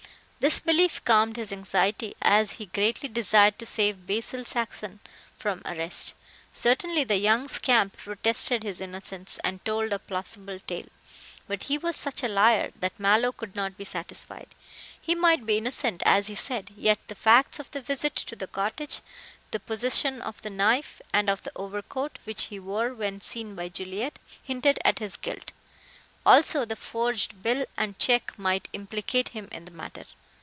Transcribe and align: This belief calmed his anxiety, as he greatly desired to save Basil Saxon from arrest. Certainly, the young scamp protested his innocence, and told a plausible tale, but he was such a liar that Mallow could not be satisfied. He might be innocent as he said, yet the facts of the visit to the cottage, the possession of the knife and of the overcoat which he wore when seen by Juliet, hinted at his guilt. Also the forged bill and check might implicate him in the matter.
This 0.43 0.59
belief 0.59 1.05
calmed 1.05 1.35
his 1.37 1.53
anxiety, 1.53 2.15
as 2.19 2.53
he 2.53 2.65
greatly 2.65 3.07
desired 3.07 3.59
to 3.59 3.65
save 3.67 4.07
Basil 4.07 4.43
Saxon 4.43 4.99
from 5.37 5.61
arrest. 5.65 6.15
Certainly, 6.51 7.03
the 7.03 7.17
young 7.17 7.47
scamp 7.47 7.95
protested 7.95 8.63
his 8.63 8.81
innocence, 8.81 9.39
and 9.43 9.63
told 9.63 9.93
a 9.93 9.99
plausible 9.99 10.59
tale, 10.59 10.87
but 11.47 11.65
he 11.65 11.77
was 11.77 11.95
such 11.95 12.23
a 12.23 12.27
liar 12.27 12.71
that 12.79 12.99
Mallow 12.99 13.31
could 13.31 13.55
not 13.55 13.77
be 13.77 13.85
satisfied. 13.85 14.55
He 14.99 15.13
might 15.13 15.45
be 15.45 15.59
innocent 15.59 16.01
as 16.07 16.25
he 16.25 16.33
said, 16.33 16.71
yet 16.75 16.97
the 17.07 17.13
facts 17.13 17.59
of 17.59 17.69
the 17.69 17.79
visit 17.79 18.15
to 18.15 18.35
the 18.35 18.47
cottage, 18.47 19.01
the 19.51 19.59
possession 19.59 20.23
of 20.23 20.41
the 20.41 20.49
knife 20.49 21.03
and 21.13 21.29
of 21.29 21.43
the 21.43 21.51
overcoat 21.55 22.17
which 22.23 22.45
he 22.45 22.57
wore 22.57 22.95
when 22.95 23.21
seen 23.21 23.53
by 23.53 23.69
Juliet, 23.69 24.17
hinted 24.41 24.79
at 24.83 24.97
his 24.97 25.17
guilt. 25.17 25.51
Also 26.25 26.65
the 26.65 26.75
forged 26.75 27.43
bill 27.43 27.63
and 27.77 27.99
check 27.99 28.33
might 28.39 28.69
implicate 28.73 29.29
him 29.29 29.47
in 29.51 29.65
the 29.65 29.69
matter. 29.71 30.05